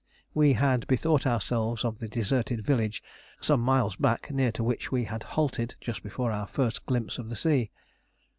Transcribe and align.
We 0.33 0.53
had 0.53 0.87
bethought 0.87 1.27
ourselves 1.27 1.85
of 1.85 1.99
the 1.99 2.07
deserted 2.07 2.65
village 2.65 3.03
some 3.39 3.61
miles 3.61 3.95
back, 3.95 4.31
near 4.31 4.51
to 4.53 4.63
which 4.63 4.91
we 4.91 5.03
had 5.03 5.21
halted 5.21 5.75
just 5.79 6.01
before 6.01 6.31
our 6.31 6.47
first 6.47 6.87
glimpse 6.87 7.19
of 7.19 7.29
the 7.29 7.35
sea. 7.35 7.69